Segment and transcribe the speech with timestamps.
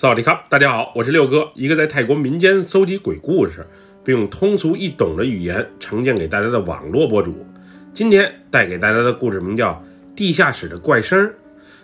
[0.00, 3.66] 萨瓦迪卡，大家好，我是六哥，一个在泰国民间搜集鬼故事，
[4.02, 7.46] 并用通俗易懂的语言呈现给大家的网络博主。
[7.92, 9.72] 今天带给大家的故事名叫
[10.16, 11.28] 《地下室的怪声》，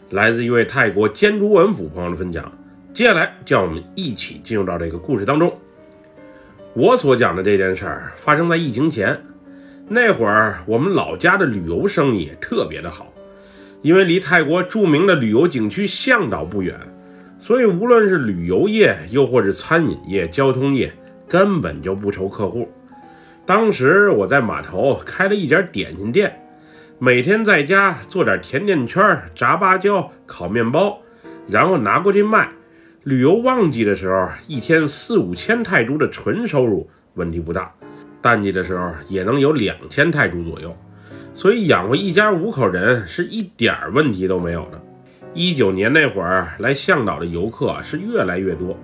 [0.09, 2.51] 来自一位泰国坚竹文府朋友的分享。
[2.95, 5.55] 接下来，让我们一起进入到这个故事当中。
[6.73, 9.21] 我所讲的这件事儿发生在疫情前，
[9.89, 13.13] 那会儿我们老家的旅游生意特别的好，
[13.83, 16.81] 因为离泰国著名的旅游景区向导不远。
[17.39, 20.93] 所以，无论是旅游业，又或是餐饮业、交通业，
[21.29, 22.69] 根本就不愁客户。
[23.45, 26.41] 当时我在码头开了一家点心店，
[26.99, 30.99] 每天在家做点甜甜圈、炸芭蕉、烤面包，
[31.47, 32.49] 然后拿过去卖。
[33.05, 37.71] 旅游旺季的时候，一天四五千泰铢的纯收入问题不大；
[38.21, 40.75] 淡季的时候，也能有两千泰铢左右。
[41.35, 44.83] 所以养活一家五口人是一点问题都没有的。
[45.37, 48.75] 一九年那会儿来向导的游客是越来越多，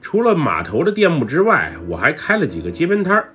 [0.00, 3.34] 除了码头的店铺之外，我还开了几个街边摊儿。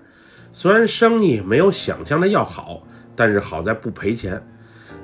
[0.53, 2.81] 虽然生意没有想象的要好，
[3.13, 4.41] 但是好在不赔钱。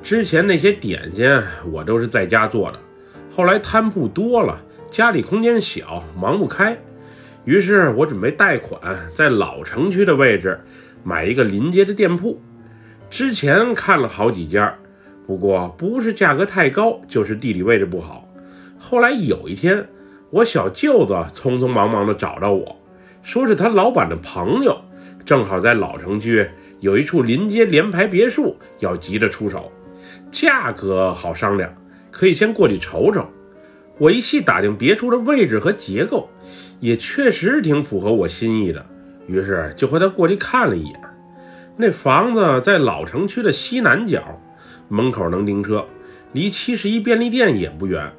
[0.01, 1.29] 之前那些点心
[1.69, 2.79] 我都是在家做的，
[3.29, 6.77] 后来摊铺多了，家里空间小，忙不开，
[7.43, 8.79] 于是我准备贷款
[9.13, 10.57] 在老城区的位置
[11.03, 12.41] 买一个临街的店铺。
[13.09, 14.73] 之前看了好几家。
[15.27, 18.25] 不过不是价格太高，就是地理位置不好。
[18.79, 19.85] 后来有一天，
[20.29, 22.77] 我小舅子匆匆忙忙地找到我，
[23.21, 24.79] 说是他老板的朋友，
[25.25, 26.47] 正好在老城区
[26.79, 29.69] 有一处临街联排别墅，要急着出手，
[30.31, 31.69] 价格好商量，
[32.09, 33.25] 可以先过去瞅瞅。
[33.97, 36.29] 我一细打听别墅的位置和结构，
[36.79, 38.85] 也确实挺符合我心意的，
[39.27, 41.01] 于是就和他过去看了一眼。
[41.75, 44.23] 那房子在老城区的西南角。
[44.89, 45.85] 门口能停车，
[46.33, 48.11] 离七十一便利店也不远。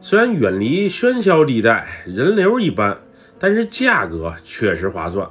[0.00, 2.96] 虽然远离喧嚣地带，人流一般，
[3.38, 5.28] 但是价格确实划算。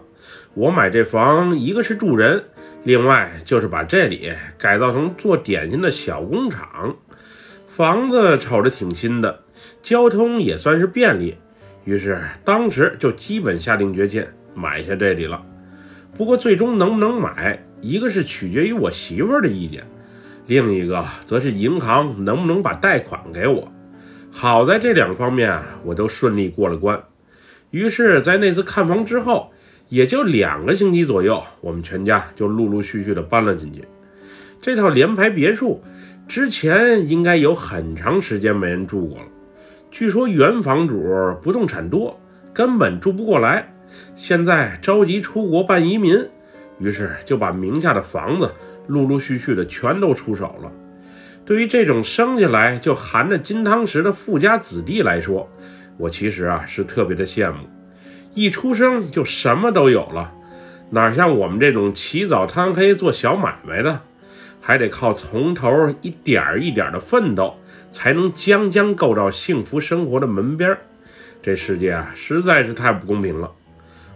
[0.53, 2.43] 我买这房，一个是住人，
[2.83, 6.95] 另外就是把这里改造成做点心的小工厂。
[7.65, 9.43] 房子瞅着挺新的，
[9.81, 11.36] 交通也算是便利，
[11.86, 15.42] 于是当时就基本下定决心买下这里了。
[16.17, 19.86] 不过最终能不能买，一个是取决于我媳妇儿的意见。
[20.47, 23.71] 另一个则是银行能不能把贷款给我？
[24.31, 27.02] 好在这两方面啊我都顺利过了关。
[27.71, 29.52] 于是，在那次看房之后，
[29.89, 33.83] 也就两个星期左右，我们全家就陆陆续续的搬了进去。
[34.61, 35.83] 这套联排别墅
[36.27, 39.25] 之前应该有很长时间没人住过了。
[39.91, 40.97] 据说原房主
[41.41, 42.17] 不动产多，
[42.53, 43.73] 根本住不过来，
[44.15, 46.25] 现在着急出国办移民，
[46.79, 48.49] 于是就把名下的房子。
[48.87, 50.71] 陆陆续续的全都出手了。
[51.45, 55.49] 对于这种生下来就含着金汤匙的富家子弟来说，
[55.98, 57.59] 我其实啊是特别的羡慕。
[58.33, 60.33] 一出生就什么都有了，
[60.89, 64.02] 哪像我们这种起早贪黑做小买卖的，
[64.61, 65.71] 还得靠从头
[66.02, 67.55] 一点一点的奋斗，
[67.92, 70.77] 才能将将够到幸福生活的门边
[71.42, 73.49] 这世界啊，实在是太不公平了。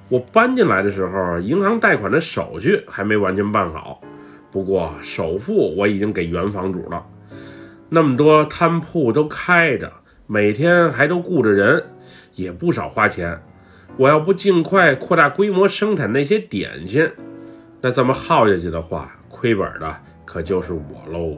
[0.09, 4.01] 我搬进来的时候，银行贷款的手续还没完全办好。
[4.51, 7.05] 不过首付我已经给原房主了，
[7.89, 9.91] 那么多摊铺都开着，
[10.27, 11.81] 每天还都雇着人，
[12.35, 13.41] 也不少花钱。
[13.97, 17.09] 我要不尽快扩大规模生产那些点心，
[17.79, 21.37] 那这么耗下去的话，亏本的可就是我喽。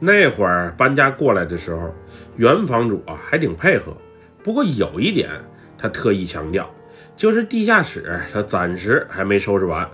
[0.00, 1.94] 那会儿搬家过来的时候，
[2.36, 3.96] 原房主啊还挺配合，
[4.42, 5.30] 不过有一点
[5.76, 6.68] 他特意强调，
[7.16, 9.88] 就是地下室他暂时还没收拾完。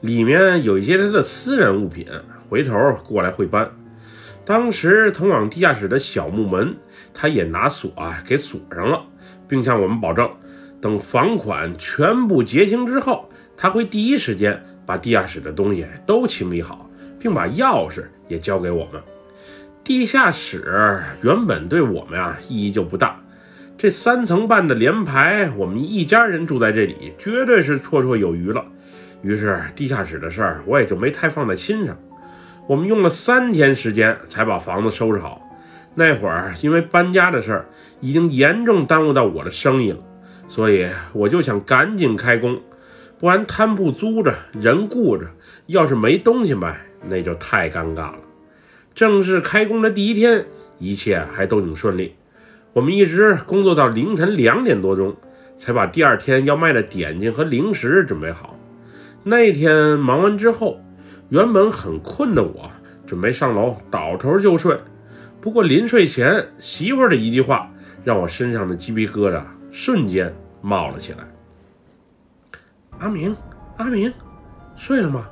[0.00, 2.06] 里面有一些他的私人物品，
[2.48, 3.68] 回头过来会搬。
[4.44, 6.76] 当时通往地下室的小木门，
[7.12, 9.02] 他也拿锁啊给锁上了，
[9.48, 10.30] 并向我们保证，
[10.80, 16.88] 等房款全部结清之后，他会第一时间把地下室的东西都清理好，
[17.18, 19.02] 并把钥匙也交给我们。
[19.82, 23.20] 地下室原本对我们啊意义就不大，
[23.76, 28.64] 这三层半的连排，我们一家人住在这里，绝对是绰绰有余了。
[29.22, 31.96] 于是地下室的事儿我也就没太放在心上。
[32.66, 35.42] 我们用了三天时间才把房子收拾好。
[35.94, 37.66] 那会儿因为搬家的事儿
[38.00, 39.98] 已经严重耽误到我的生意了，
[40.48, 42.60] 所以我就想赶紧开工，
[43.18, 45.26] 不然摊铺租着人雇着，
[45.66, 46.78] 要是没东西卖，
[47.08, 48.18] 那就太尴尬了。
[48.94, 50.44] 正式开工的第一天，
[50.78, 52.14] 一切还都挺顺利。
[52.74, 55.16] 我们一直工作到凌晨两点多钟，
[55.56, 58.57] 才把第二天要卖的点心和零食准备好。
[59.28, 60.80] 那天忙完之后，
[61.28, 62.70] 原本很困的我，
[63.06, 64.80] 准备上楼倒头就睡。
[65.38, 67.70] 不过临睡前，媳妇的一句话，
[68.02, 71.18] 让我身上的鸡皮疙瘩瞬间冒了起来。
[72.98, 73.36] 阿明，
[73.76, 74.10] 阿明，
[74.74, 75.28] 睡了吗？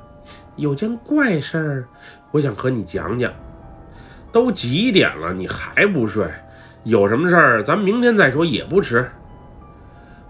[0.55, 1.87] 有件怪事儿，
[2.31, 3.33] 我想和你讲讲。
[4.31, 6.27] 都几点了，你还不睡？
[6.83, 9.09] 有什么事儿，咱明天再说也不迟。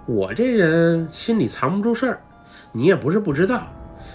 [0.05, 2.21] 我这人心里藏不住事儿，
[2.77, 3.67] 你也不是不知道。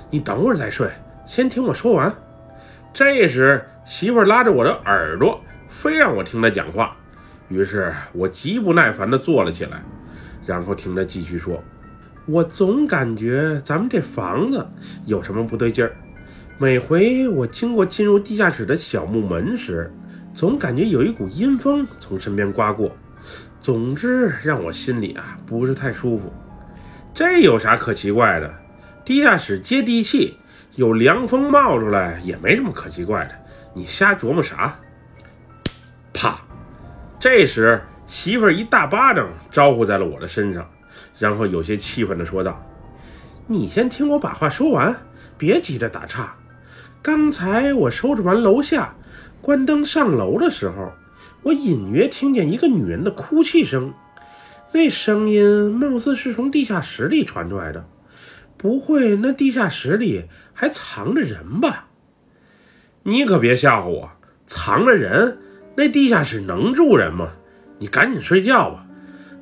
[0.09, 0.89] 你等会儿再睡，
[1.27, 2.15] 先听我说完。
[2.95, 6.97] 这时，媳妇拉着我的耳朵，非让我听她讲话。
[7.49, 9.83] 于是我极不耐烦地坐了起来，
[10.47, 11.61] 然后听她继续说
[12.25, 14.65] ：“我总感觉咱们这房子
[15.07, 15.97] 有什么不对劲儿。
[16.57, 19.91] 每回我经过进入地下室的小木门时，
[20.33, 22.95] 总感觉有一股阴风从身边刮过。”
[23.61, 26.33] 总之让我心里啊不是太舒服，
[27.15, 28.53] 这有啥可奇怪的？
[29.05, 30.39] 地下室接地气，
[30.77, 33.35] 有凉风冒出来也没什么可奇怪的。
[33.75, 34.75] 你瞎琢磨啥？
[36.13, 36.41] 啪！
[37.19, 40.69] 这时媳妇儿一大巴掌招呼在了我的身上，
[41.19, 42.65] 然后有些气愤地说道
[43.47, 44.95] ：“你先听我把话说完，
[45.37, 46.35] 别急着打岔。
[47.03, 48.95] 刚才我收拾完楼下，
[49.41, 50.93] 关灯上楼的时候。”
[51.43, 53.93] 我隐约听见一个女人的哭泣声，
[54.73, 57.87] 那声音貌似是从地下室里传出来的。
[58.57, 61.89] 不会，那地下室里还藏着人吧？
[63.03, 64.11] 你可别吓唬我，
[64.47, 65.39] 藏着人？
[65.75, 67.31] 那地下室能住人吗？
[67.79, 68.87] 你赶紧睡觉吧。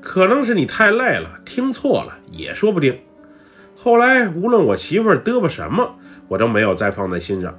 [0.01, 2.99] 可能是你太累了，听错了也说不定。
[3.77, 5.99] 后来，无论我媳妇儿嘚啵什么，
[6.29, 7.55] 我都没有再放在心上，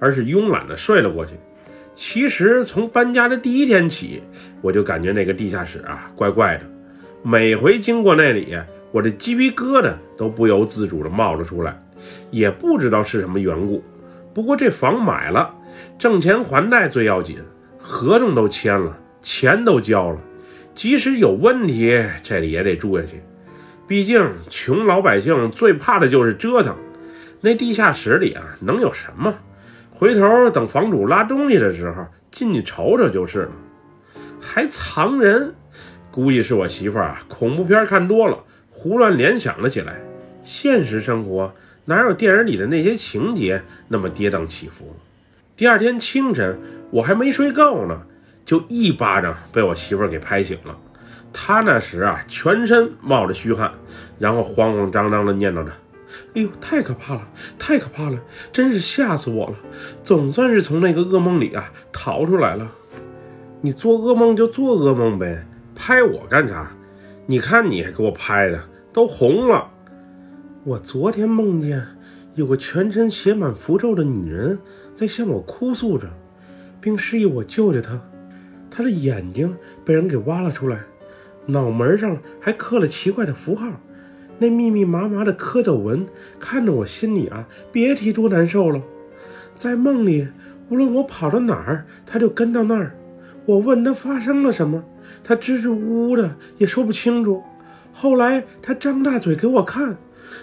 [0.00, 1.34] 而是慵懒地睡了过去。
[1.94, 4.20] 其实从搬家的第一天起，
[4.60, 6.73] 我就感觉那个地下室啊怪怪的。
[7.26, 8.54] 每回经过那里，
[8.92, 11.74] 我这鸡皮疙瘩都不由自主地冒了出来，
[12.30, 13.82] 也不知道是什么缘故。
[14.34, 15.54] 不过这房买了，
[15.98, 17.38] 挣钱还贷最要紧，
[17.78, 20.18] 合同都签了，钱都交了，
[20.74, 23.22] 即使有问题，这里也得住下去。
[23.86, 26.76] 毕竟穷老百姓最怕的就是折腾。
[27.40, 29.32] 那地下室里啊，能有什么？
[29.90, 33.52] 回头等房主拉东西的时候进去瞅瞅就是了。
[34.38, 35.54] 还藏人，
[36.14, 38.38] 估计是我媳妇儿啊，恐怖片看多了，
[38.70, 40.00] 胡乱联想了起来。
[40.44, 41.52] 现实生活
[41.86, 44.94] 哪有电影里的那些情节那么跌宕起伏？
[45.56, 46.56] 第二天清晨，
[46.92, 48.02] 我还没睡够呢，
[48.44, 50.78] 就一巴掌被我媳妇儿给拍醒了。
[51.32, 53.72] 她那时啊，全身冒着虚汗，
[54.20, 55.72] 然后慌慌张张地念叨着。
[56.34, 57.28] 哎呦，太可怕了，
[57.58, 58.16] 太可怕了，
[58.52, 59.56] 真是吓死我了！
[60.04, 62.70] 总算是从那个噩梦里啊逃出来了。
[63.62, 65.44] 你做噩梦就做噩梦呗，
[65.86, 66.72] 拍我干啥？
[67.26, 68.58] 你看你给我拍的，
[68.90, 69.70] 都红了。
[70.64, 71.86] 我昨天梦见
[72.36, 74.58] 有个全身写满符咒的女人
[74.96, 76.08] 在向我哭诉着，
[76.80, 78.00] 并示意我救救她。
[78.70, 79.54] 她的眼睛
[79.84, 80.86] 被人给挖了出来，
[81.44, 83.70] 脑门上还刻了奇怪的符号。
[84.38, 86.06] 那密密麻麻的蝌蚪纹，
[86.40, 88.80] 看着我心里啊，别提多难受了。
[89.58, 90.28] 在梦里，
[90.70, 92.96] 无论我跑到哪儿，他就跟到那儿。
[93.46, 94.84] 我问他发生了什么，
[95.22, 97.42] 他支支吾吾的，也说不清楚。
[97.92, 99.96] 后来他张大嘴给我看，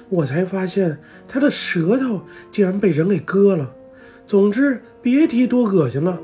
[0.09, 2.21] 我才发现他的舌头
[2.51, 3.71] 竟然被人给割了。
[4.25, 6.19] 总之，别提多恶心了。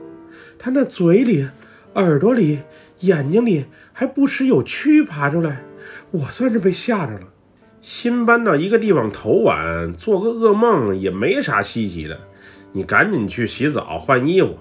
[0.59, 1.47] 他那嘴里、
[1.95, 2.59] 耳朵里、
[2.99, 5.63] 眼睛里还不时有蛆爬出来，
[6.11, 7.21] 我算是被吓着了。
[7.81, 12.19] 新搬到一个地方，头晚做个噩梦也没啥稀奇的。
[12.71, 14.57] 你赶紧去洗澡换衣服，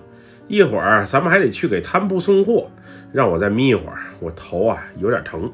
[0.49, 2.71] 一会儿咱们还得去给摊铺送货。
[3.13, 5.51] 让我再眯一会儿，我头啊有点疼。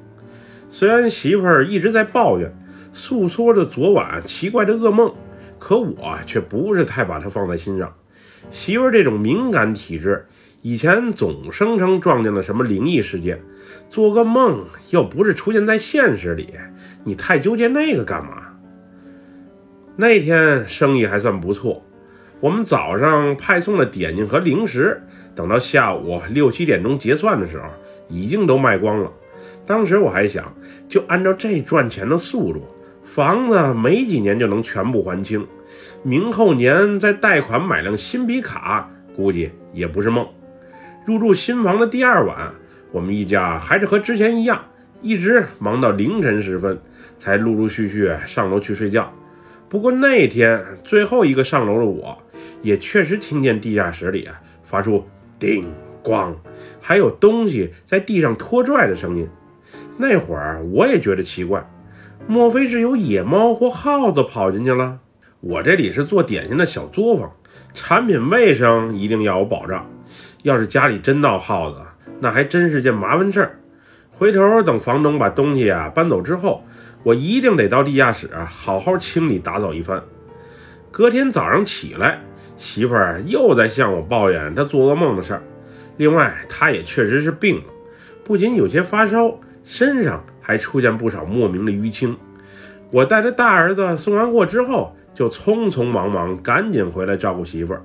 [0.69, 2.53] 虽然媳妇儿一直在抱怨，
[2.93, 5.13] 诉说着昨晚奇怪的噩梦，
[5.59, 7.93] 可我却不是太把它放在心上。
[8.51, 10.27] 媳妇儿这种敏感体质，
[10.63, 13.41] 以前总声称撞见了什么灵异事件，
[13.89, 16.55] 做个梦又不是出现在现实里。
[17.05, 18.55] 你太纠结那个干嘛？
[19.95, 21.85] 那天生意还算不错，
[22.43, 25.01] 我们早上派送的点心和零食，
[25.33, 27.67] 等到下午六七点钟结算的时候，
[28.09, 29.09] 已经都卖光了。
[29.65, 30.53] 当时我还想，
[30.89, 32.67] 就按照这赚钱的速度，
[33.05, 35.47] 房子没几年就能全部还清，
[36.03, 40.27] 明后年再贷款买辆新皮卡，估计也不是梦。
[41.07, 42.53] 入住新房的第二晚，
[42.91, 44.65] 我们一家还是和之前一样，
[45.01, 46.77] 一直忙到凌晨时分。
[47.19, 49.13] 才陆陆续续上楼去睡觉。
[49.69, 52.22] 不过那天最后一个上楼的我，
[52.61, 55.07] 也确实听见地下室里啊发出
[55.39, 55.73] 叮
[56.03, 56.35] 咣，
[56.81, 59.29] 还有东西在地上拖拽的声音。
[59.97, 61.65] 那会儿我也觉得奇怪，
[62.27, 64.99] 莫非是有野猫或耗子跑进去了？
[65.41, 67.33] 我这里是做点心的小作坊，
[67.75, 69.91] 产品卫生一定要有保障。
[70.43, 71.81] 要是家里真闹耗子，
[72.21, 73.59] 那还真是件麻烦事儿。
[74.11, 76.65] 回头等房东把东西啊搬走之后，
[77.03, 80.03] 我一定得到地下室啊好好清理打扫一番。
[80.93, 82.21] 隔天早上起来，
[82.59, 85.43] 媳妇儿又在向我抱怨她做噩梦的事儿。
[85.97, 87.65] 另外，她也确实是病了，
[88.23, 92.15] 不仅有些发烧，身上还出现不少莫名的淤青。
[92.91, 97.83] 我带着大儿子送完货之后，就匆匆忙忙赶紧回来照顾媳妇儿。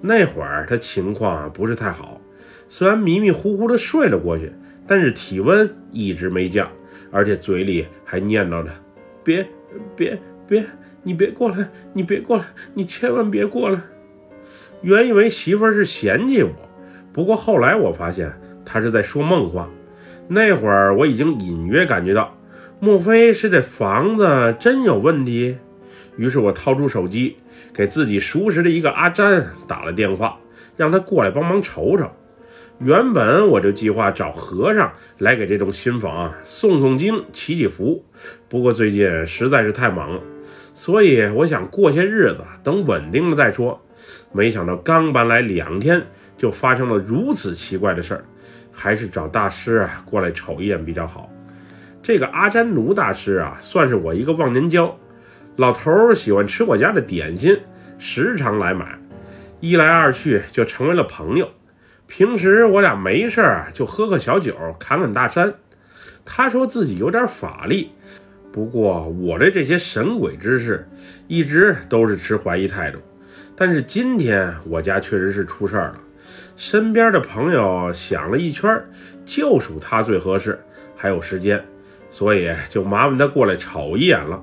[0.00, 2.18] 那会儿她情况不是太好，
[2.70, 4.50] 虽然迷迷糊糊的睡了过去，
[4.86, 6.66] 但是体温一直没降，
[7.10, 8.70] 而且嘴里还念叨着
[9.22, 9.46] ：“别
[9.94, 10.64] 别别。”
[11.02, 11.68] 你别过来！
[11.92, 12.44] 你别过来！
[12.74, 13.80] 你千万别过来！
[14.82, 16.52] 原以为媳妇儿是嫌弃我，
[17.12, 18.32] 不过后来我发现
[18.64, 19.68] 她是在说梦话。
[20.28, 22.36] 那会儿我已经隐约感觉到，
[22.80, 25.56] 莫非是这房子真有问题？
[26.16, 27.36] 于是我掏出手机，
[27.72, 30.38] 给自己熟识的一个阿詹打了电话，
[30.76, 32.10] 让他过来帮忙瞅瞅。
[32.80, 38.04] 原本我就计划找和尚来给这栋新房啊诵诵经、祈祈福，
[38.48, 40.20] 不过最近实在是太忙了。
[40.78, 43.84] 所以我想过些日子，等稳定了再说。
[44.30, 46.00] 没想到刚搬来两天，
[46.36, 48.24] 就发生了如此奇怪的事儿，
[48.70, 51.28] 还是找大师啊过来瞅一眼比较好。
[52.00, 54.96] 这个阿占奴大师啊，算是我一个忘年交。
[55.56, 57.58] 老头儿喜欢吃我家的点心，
[57.98, 58.96] 时常来买，
[59.58, 61.50] 一来二去就成为了朋友。
[62.06, 65.52] 平时我俩没事儿就喝喝小酒，侃侃大山。
[66.24, 67.90] 他说自己有点法力。
[68.58, 70.84] 不过我对这些神鬼之事，
[71.28, 72.98] 一直都是持怀疑态度。
[73.54, 76.00] 但是今天我家确实是出事儿了，
[76.56, 78.82] 身边的朋友想了一圈，
[79.24, 80.58] 就属他最合适，
[80.96, 81.64] 还有时间，
[82.10, 84.42] 所以就麻烦他过来瞅一眼了。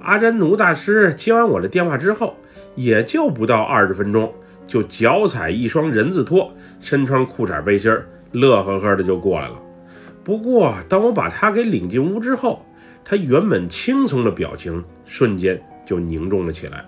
[0.00, 2.36] 阿占奴大师接完我的电话之后，
[2.74, 4.34] 也就不到二十分钟，
[4.66, 7.96] 就脚踩一双人字拖，身穿裤衩背心，
[8.32, 9.54] 乐呵呵的就过来了。
[10.24, 12.66] 不过当我把他给领进屋之后，
[13.10, 16.84] 他原本轻松的表情瞬间就凝重了起来。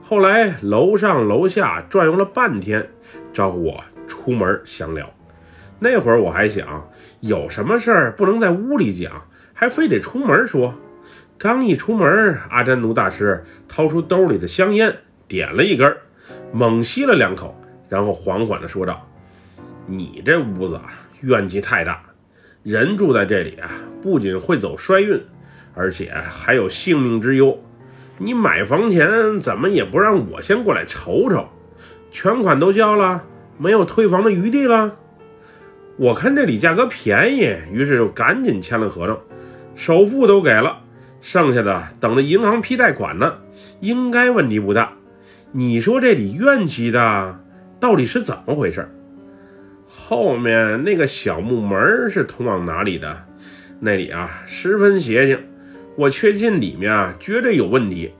[0.00, 2.88] 后来楼上楼下转悠了半天，
[3.32, 5.12] 招呼我出门详聊。
[5.80, 6.88] 那会儿我还想，
[7.18, 10.72] 有什么事儿不能在屋里讲，还非得出门说。
[11.36, 14.96] 刚一出门，阿占奴大师掏出兜里的香烟，
[15.26, 15.96] 点了一根，
[16.52, 19.04] 猛吸了两口，然后缓缓地说道
[19.86, 22.00] ：“你这屋子啊，怨气太大，
[22.62, 23.68] 人住在这里啊，
[24.00, 25.20] 不仅会走衰运。”
[25.78, 27.56] 而且还有性命之忧，
[28.18, 31.46] 你买房前怎么也不让我先过来瞅瞅？
[32.10, 33.22] 全款都交了，
[33.58, 34.96] 没有退房的余地了。
[35.96, 39.16] 我看这里价格便宜，于是就赶紧签了合同，
[39.76, 40.80] 首付都给了，
[41.20, 43.34] 剩下的等着银行批贷款呢，
[43.78, 44.92] 应该问题不大。
[45.52, 47.40] 你说这里怨气大，
[47.78, 48.88] 到底是怎么回事？
[49.86, 53.24] 后面那个小木门是通往哪里的？
[53.80, 55.38] 那里啊，十分邪性。
[55.98, 58.12] 我确信里面啊绝对有问题，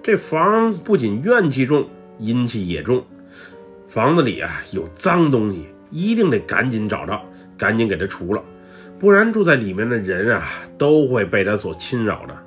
[0.00, 1.84] 这房不仅怨气重，
[2.18, 3.04] 阴气也重，
[3.88, 7.20] 房子里啊有脏东西，一定得赶紧找着，
[7.58, 8.44] 赶紧给它除了，
[9.00, 10.44] 不然住在里面的人啊
[10.78, 12.38] 都会被它所侵扰的。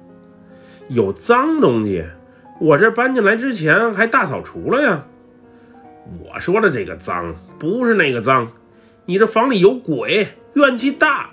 [0.88, 2.06] 有脏东西，
[2.62, 5.04] 我这搬进来之前还大扫除了呀。
[6.24, 8.50] 我说的这个脏不是那个脏，
[9.06, 11.32] 你这房里有鬼，怨气大，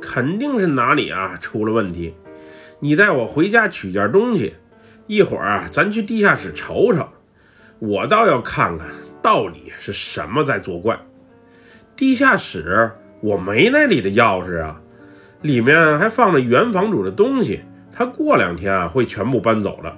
[0.00, 2.14] 肯定是哪里啊出了问题。
[2.80, 4.54] 你带我回家取件东西，
[5.06, 7.06] 一会儿啊，咱去地下室瞅瞅。
[7.78, 8.88] 我倒要看看
[9.22, 10.98] 到底是什么在作怪。
[11.94, 14.80] 地下室我没那里的钥匙啊，
[15.42, 17.60] 里面还放着原房主的东西，
[17.92, 19.94] 他过两天啊会全部搬走的。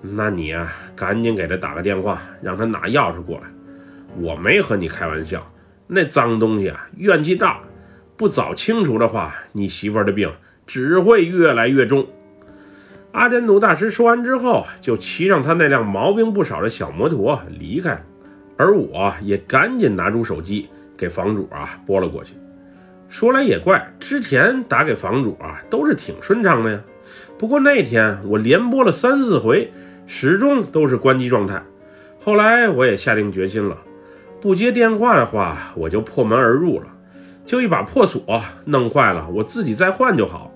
[0.00, 3.44] 那你啊，赶紧给他打个电话，让他拿钥匙过来。
[4.16, 5.48] 我没和你开玩笑，
[5.86, 7.60] 那脏东西啊，怨气大，
[8.16, 10.28] 不早清除的话，你媳妇儿的病。
[10.66, 12.06] 只会越来越重。
[13.12, 18.00] 阿珍努大师说完之后，就骑上他那辆毛病不少的小摩托离开了。
[18.56, 22.34] 而我也赶紧拿出手机给房主啊拨了过去。
[23.08, 26.80] 说来也怪，之前打给房主啊都是挺顺畅的呀。
[27.36, 29.70] 不过那天我连拨了三四回，
[30.06, 31.60] 始终都是关机状态。
[32.20, 33.76] 后来我也下定决心了，
[34.40, 36.86] 不接电话的话，我就破门而入了，
[37.44, 40.51] 就一把破锁弄坏了，我自己再换就好。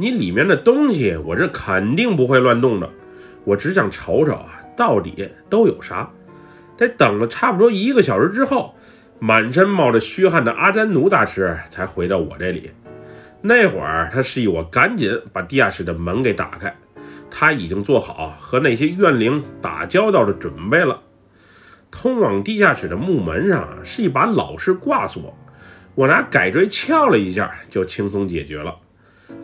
[0.00, 2.88] 你里面的东西，我这肯定不会乱动的。
[3.42, 6.08] 我只想瞅瞅啊，到底都有啥。
[6.76, 8.76] 得等了差不多一个小时之后，
[9.18, 12.70] 满身冒着虚汗的阿詹奴大师才回到我这里。
[13.42, 16.72] 那会儿，他示意我赶紧把地下室的门给打开。
[17.28, 21.02] 他已经做好和那些怨灵打交道的准备了。
[21.90, 25.36] 通往地下室的木门上是一把老式挂锁，
[25.96, 28.76] 我拿改锥撬了一下，就轻松解决了。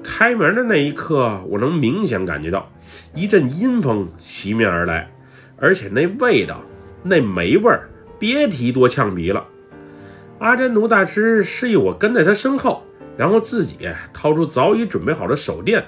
[0.03, 2.71] 开门的那一刻，我能明显感觉到
[3.15, 5.11] 一阵阴风袭面而来，
[5.59, 6.63] 而且那味道，
[7.03, 7.89] 那霉味儿，
[8.19, 9.45] 别提多呛鼻了。
[10.39, 12.83] 阿占奴大师示意我跟在他身后，
[13.17, 13.77] 然后自己
[14.13, 15.85] 掏出早已准备好的手电，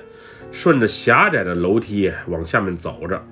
[0.51, 3.23] 顺着狭窄的楼梯往下面走着。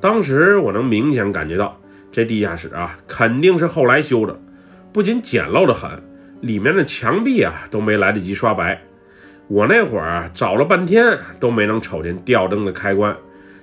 [0.00, 1.78] 当时我能明显感觉到，
[2.12, 4.38] 这地下室啊，肯定是后来修的，
[4.92, 5.90] 不仅简陋的很，
[6.40, 8.82] 里面的墙壁啊都没来得及刷白。
[9.48, 13.16] 我那会儿找了半天都没能瞅见吊灯的开关，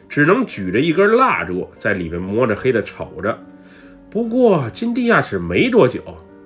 [0.07, 3.37] 只能举着一根蜡烛在里面摸着黑的瞅着。
[4.09, 6.01] 不过进地下室没多久。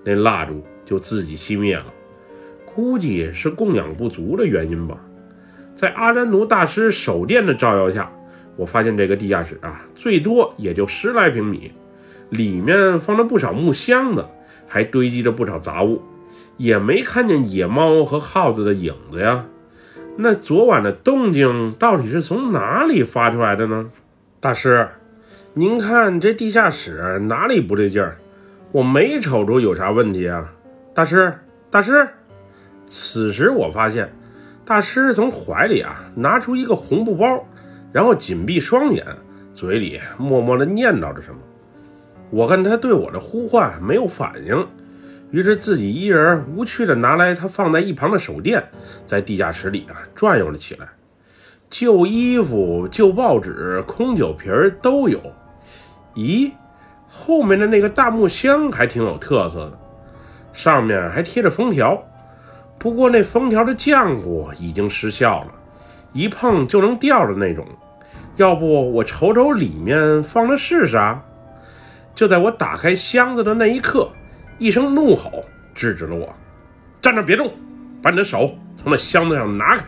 [0.07, 1.85] 那蜡烛就自己熄灭了，
[2.63, 4.95] 估计是供氧不足的原因吧。
[5.73, 8.07] 在阿占奴大师手电的照耀下，
[8.55, 11.71] 我发现这个地下室啊，最多也就十来平米，
[12.29, 14.23] 里面放着不少木箱子，
[14.67, 15.99] 还堆积着不少杂物，
[16.57, 19.45] 也没看见野猫和耗子的影子呀。
[20.17, 23.89] 那昨晚的动静到底是从哪里发出来的呢？
[24.39, 24.87] 大师，
[25.53, 28.17] 您看这地下室哪里不对劲儿？
[28.71, 30.53] 我没瞅出有啥问题啊，
[30.93, 31.33] 大师，
[31.69, 32.07] 大师。
[32.87, 34.13] 此时我发现，
[34.63, 37.45] 大师从怀里啊拿出一个红布包，
[37.91, 39.05] 然后紧闭双眼，
[39.53, 41.39] 嘴里默默地念叨着什么。
[42.29, 44.67] 我看他对我的呼唤没有反应，
[45.35, 48.69] 于是自己一人无趣地拿来他放在一旁的手电，
[49.05, 50.87] 在地下室里啊转悠了起来。
[51.69, 54.49] 旧衣服、旧报纸、空酒瓶
[54.81, 55.19] 都有。
[56.13, 56.53] 咦？
[57.09, 59.77] 后面的那个大木箱还挺有特色的，
[60.53, 62.01] 上面还贴着封条，
[62.77, 65.51] 不过那封条的浆糊已经失效了，
[66.13, 67.67] 一碰就能掉的那种。
[68.37, 71.21] 要不我瞅瞅里面放的是啥？
[72.13, 74.09] 就在我打开箱子的那一刻，
[74.57, 75.43] 一声怒吼
[75.73, 76.33] 制止了我
[77.01, 77.53] ：“站那别动，
[78.01, 79.83] 把你的手从那箱子上拿开！”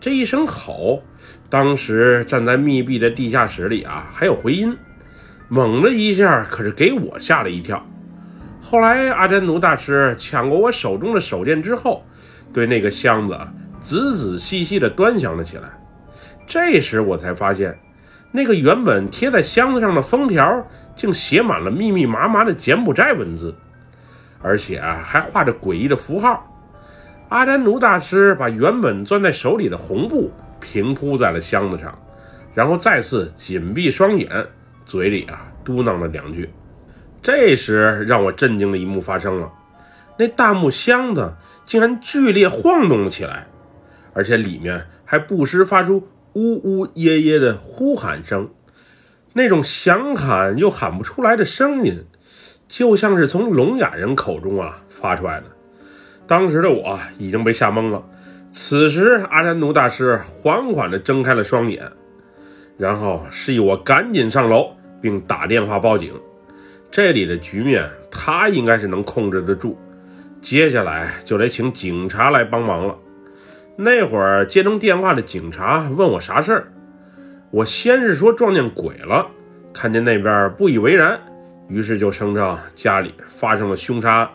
[0.00, 1.02] 这一声吼，
[1.50, 4.76] 当时站在密闭的地下室里啊，还有回音。
[5.48, 7.84] 猛的一下，可是给我吓了一跳。
[8.60, 12.04] 后来阿占奴大师抢过我手中的手电之后，
[12.52, 13.36] 对那个箱子
[13.80, 15.70] 仔仔细细地端详了起来。
[16.46, 17.78] 这时我才发现，
[18.30, 23.54] 那个原本贴在箱子上的封条，竟写满了密密麻麻的柬埔寨文字，
[24.42, 26.44] 而且啊还画着诡异的符号。
[27.30, 31.98] 阿占奴大师把原本攥在手里的红布平铺在了箱子上，
[32.54, 34.28] 然后再次紧闭双眼。
[34.84, 36.48] 嘴里啊嘟囔了两句，
[37.20, 39.52] 这时让我震惊的一幕发生了，
[40.18, 41.34] 那大木箱子
[41.66, 43.46] 竟然剧烈晃动了起来，
[44.14, 48.50] 而且里面还不时发出呜呜咽咽的呼喊声，
[49.32, 52.04] 那种想喊又喊不出来的声音，
[52.66, 55.46] 就像是从聋哑人口中啊发出来的。
[56.26, 58.04] 当时的我已经被吓懵了。
[58.50, 61.90] 此时，阿占奴大师缓缓地睁开了双眼，
[62.76, 64.72] 然后示意我赶紧上楼。
[65.00, 66.12] 并打电话报警，
[66.90, 69.78] 这里的局面他应该是能控制得住。
[70.42, 72.98] 接下来就得请警察来帮忙了。
[73.80, 76.72] 那会儿接通电话的警察问我啥事儿，
[77.52, 79.24] 我先是说撞见鬼了，
[79.72, 81.16] 看见那边不以为然，
[81.68, 84.30] 于是就声称家里发生了凶杀案。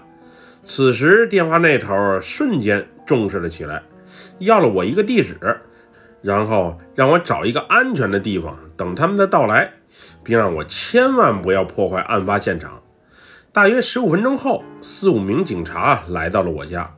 [0.64, 3.84] 此时电话那头瞬间重视了起来，
[4.40, 5.36] 要了我一个地址，
[6.22, 9.74] 然后让我找一个安全的地方等他们的到来。
[10.24, 12.82] 并让我千万不要破坏案发现场。
[13.52, 16.90] 大约十五分钟后，四五名警察来到了我家，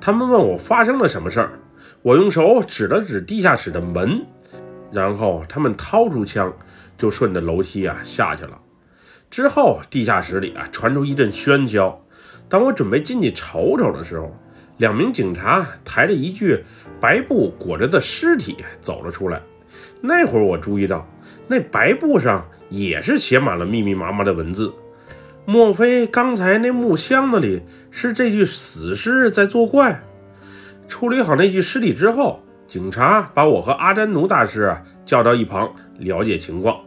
[0.00, 1.50] 他们问我发生了什么事儿。
[2.06, 4.24] 我用手指了指地下室的门，
[4.92, 6.54] 然后他们掏出枪，
[6.96, 8.56] 就顺着楼梯啊下去了。
[9.28, 12.00] 之后，地下室里啊传出一阵喧嚣。
[12.48, 14.32] 当我准备进去瞅瞅的时候，
[14.76, 16.62] 两名警察抬着一具
[17.00, 19.42] 白布裹着的尸体走了出来。
[20.00, 21.04] 那会儿我注意到。
[21.48, 24.72] 那白布上也是写满了密密麻麻的文字，
[25.44, 30.04] 莫非刚才那木箱子里是这具死尸在作怪？
[30.88, 36.78] 处理好那具尸体之后，警察把我和阿占奴大师叫到一旁了解情况。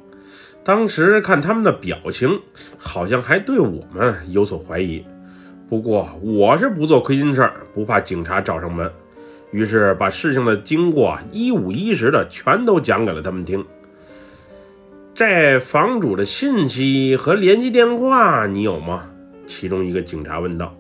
[0.64, 2.40] 当时看他们的表情，
[2.78, 5.06] 好像还对我们有所怀疑。
[5.68, 8.92] 不过我是不做亏心事儿，不怕警察找上门，
[9.52, 13.64] 于是把事情的经过一五一十的全都讲给了他们听。
[15.14, 19.04] 这房主的信息和联系电话你有吗？
[19.46, 20.76] 其中一个警察问道。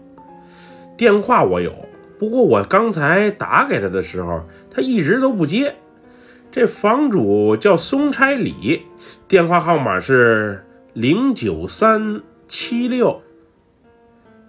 [0.98, 1.74] 电话我有，
[2.20, 5.76] 不过我刚才打给他的时候，他一直都不接。
[6.52, 8.82] 这房主叫松差里，
[9.28, 13.22] 电话号码是零九三七六。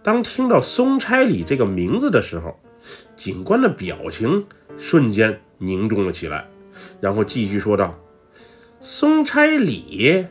[0.02, 2.58] 当听到松差里这个名字的时候，
[3.14, 6.46] 警官的表情瞬间凝重了起来，
[7.00, 7.94] 然后继续说道
[8.80, 10.26] ：“松差里，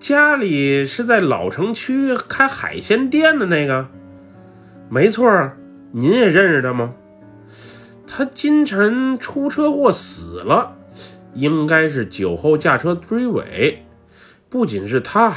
[0.00, 3.86] 家里是在老城区开海鲜店的那个？
[4.88, 5.54] 没错啊，
[5.98, 6.92] 您也认识他吗？
[8.06, 10.76] 他今晨出车祸死了，
[11.32, 13.82] 应该是酒后驾车追尾。
[14.50, 15.32] 不仅是他，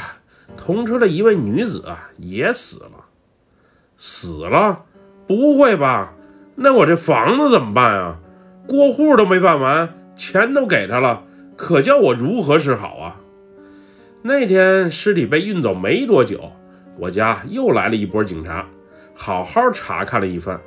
[0.58, 2.90] 同车的一位女子啊也死了。
[3.96, 4.84] 死了？
[5.26, 6.12] 不会吧？”
[6.56, 8.18] 那我这房子怎么办啊？
[8.68, 11.22] 过户都没办完，钱都给他了，
[11.56, 13.16] 可叫我如何是好啊？
[14.20, 16.52] 那天尸体被运走没多久，
[16.98, 18.66] 我家又来了一波警察，
[19.22, 20.58] 好好查看了一番。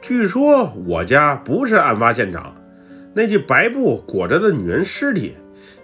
[0.00, 2.54] 据说我家不是案发现场，
[3.12, 5.34] 那具白布裹着的女人尸体，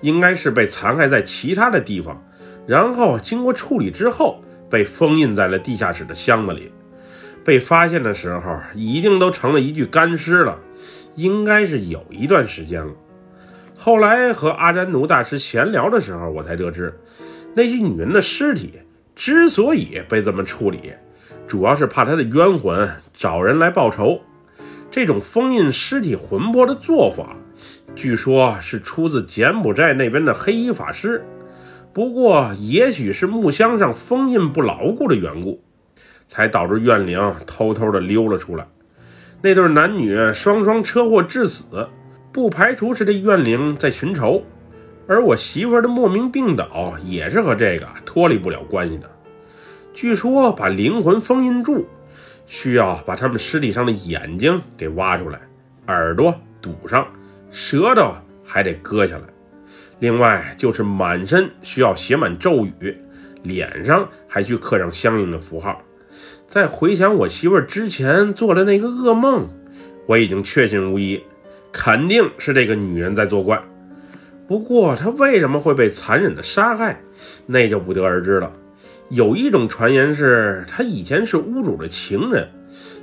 [0.00, 2.18] 应该是被残害在其他的地方，
[2.66, 6.72] 然后经过处理之后，被封印在了地下室的箱子里。
[7.44, 10.58] 被发现的时候，已经都成了一具干尸了，
[11.16, 12.94] 应该是有一段时间了。
[13.76, 16.98] 后来和阿占奴大师闲聊的时候，我才得知，
[17.52, 18.80] 那具女人的尸体
[19.14, 20.94] 之所以被这么处理，
[21.50, 24.20] 主要是怕他的冤魂找人来报仇。
[24.88, 27.34] 这种封印尸体魂魄的做法，
[27.96, 31.24] 据说是出自柬埔寨那边的黑衣法师。
[31.92, 35.60] 不过，也许是木箱上封印不牢固的缘故。
[36.28, 38.64] 才导致怨灵偷偷的溜了出来。
[39.42, 41.88] 那对男女双双车祸致死，
[42.30, 44.44] 不排除是这怨灵在寻仇。
[45.08, 49.10] 而我媳妇的莫名病倒也是和这个脱离不了关系的。
[49.92, 51.86] 据说把灵魂封印住，
[52.46, 55.40] 需要把他们尸体上的眼睛给挖出来，
[55.86, 57.06] 耳朵堵上，
[57.50, 59.22] 舌头还得割下来。
[59.98, 62.96] 另外就是满身需要写满咒语，
[63.42, 65.82] 脸上还需刻上相应的符号。
[66.48, 69.48] 再回想我媳妇儿之前做的那个噩梦，
[70.06, 71.22] 我已经确信无疑，
[71.70, 73.62] 肯定是这个女人在作怪。
[74.48, 77.00] 不过她为什么会被残忍的杀害，
[77.46, 78.52] 那就不得而知了。
[79.10, 82.48] 有一种传言是，他以前是屋主的情人，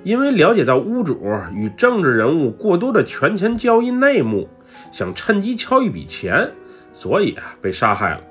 [0.03, 1.21] 因为了解到屋主
[1.53, 4.49] 与政治人物过多的权钱交易内幕，
[4.91, 6.49] 想趁机敲一笔钱，
[6.93, 8.21] 所以啊被杀害了。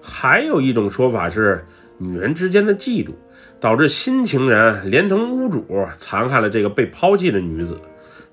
[0.00, 1.64] 还有一种说法是，
[1.96, 3.12] 女人之间的嫉妒。
[3.60, 7.78] 导致新情人连同屋主残害了这个被抛弃的女子。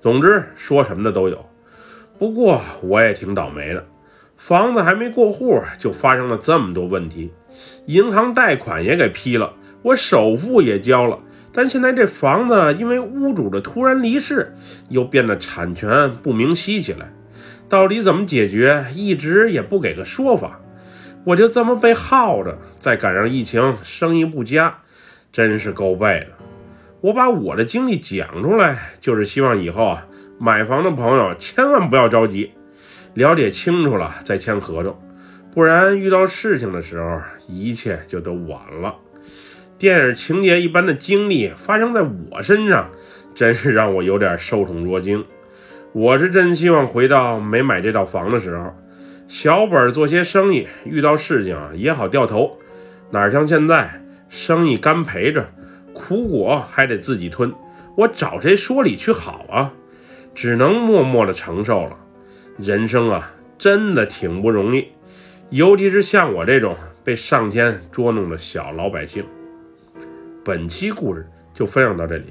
[0.00, 1.44] 总之，说什么的都有。
[2.18, 3.86] 不过我也挺倒霉的，
[4.38, 7.30] 房子还没过户就发生了这么多问题，
[7.86, 11.18] 银行贷款也给批了，我首付也交了，
[11.52, 14.54] 但现在这房子因为屋主的突然离世，
[14.88, 17.10] 又变得产权不明晰起来。
[17.68, 20.60] 到底怎么解决，一直也不给个说法。
[21.24, 24.78] 我就这么被耗着，再赶上疫情，生意不佳。
[25.30, 26.28] 真是够背的！
[27.02, 30.06] 我把我的经历讲出来，就是希望以后啊，
[30.38, 32.50] 买房的朋友千万不要着急，
[33.12, 34.98] 了解清楚了再签合同，
[35.52, 38.94] 不然遇到事情的时候，一切就都晚了。
[39.78, 42.90] 电影情节一般的经历发生在我身上，
[43.34, 45.24] 真是让我有点受宠若惊。
[45.92, 48.74] 我是真希望回到没买这套房的时候，
[49.26, 52.58] 小本做些生意，遇到事情也好掉头，
[53.10, 54.02] 哪像现在。
[54.30, 55.48] 生意干赔着，
[55.94, 57.50] 苦果还得自己吞，
[57.96, 59.72] 我找谁说理去好啊？
[60.34, 61.96] 只能默默的承受了。
[62.58, 64.88] 人生啊，真的挺不容易，
[65.50, 69.24] 尤其是像我这种被上天捉弄的小老百姓。
[70.44, 72.26] 本期故事就分享到这里，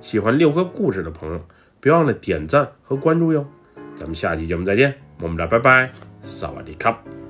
[0.00, 1.40] 喜欢六哥故事的朋友，
[1.80, 3.46] 别忘了点赞和关注哟。
[3.94, 7.21] 咱们下期节目再见，么么哒拜拜，萨瓦迪卡。